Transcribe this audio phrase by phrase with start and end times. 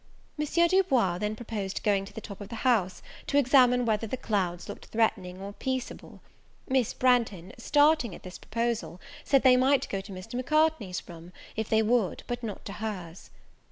[0.39, 0.47] M.
[0.67, 4.17] Du Bois then proposed going to the top of the house, to examine whether the
[4.17, 6.21] clouds looked threatening or peaceable:
[6.67, 10.33] Miss Branghton, starting at this proposal, said they might go to Mr.
[10.33, 13.29] Macartney's room, if they would, but not to her's.